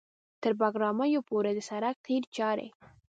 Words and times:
تر 0.41 0.51
بګرامیو 0.59 1.21
پورې 1.29 1.51
د 1.55 1.59
سړک 1.69 1.95
قیر 2.05 2.23
چارې 2.35 2.67